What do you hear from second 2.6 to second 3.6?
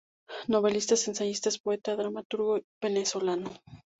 venezolano.